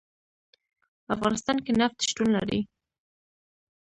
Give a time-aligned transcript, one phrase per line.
[1.05, 2.59] په افغانستان کې نفت شتون لري.